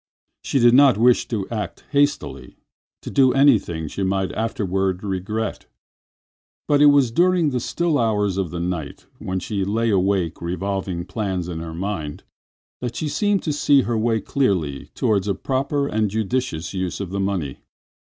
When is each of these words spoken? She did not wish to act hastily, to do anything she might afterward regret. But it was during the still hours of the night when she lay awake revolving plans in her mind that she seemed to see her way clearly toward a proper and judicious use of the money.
She 0.43 0.57
did 0.57 0.73
not 0.73 0.97
wish 0.97 1.27
to 1.27 1.47
act 1.51 1.83
hastily, 1.91 2.57
to 3.03 3.11
do 3.11 3.33
anything 3.33 3.87
she 3.87 4.01
might 4.01 4.31
afterward 4.31 5.03
regret. 5.03 5.67
But 6.67 6.81
it 6.81 6.87
was 6.87 7.11
during 7.11 7.51
the 7.51 7.59
still 7.59 7.99
hours 7.99 8.37
of 8.37 8.49
the 8.49 8.59
night 8.59 9.05
when 9.19 9.39
she 9.39 9.63
lay 9.63 9.91
awake 9.91 10.41
revolving 10.41 11.05
plans 11.05 11.47
in 11.47 11.59
her 11.59 11.75
mind 11.75 12.23
that 12.79 12.95
she 12.95 13.07
seemed 13.09 13.43
to 13.43 13.53
see 13.53 13.83
her 13.83 13.95
way 13.95 14.19
clearly 14.19 14.87
toward 14.95 15.27
a 15.27 15.35
proper 15.35 15.87
and 15.87 16.09
judicious 16.09 16.73
use 16.73 16.99
of 16.99 17.11
the 17.11 17.19
money. 17.19 17.59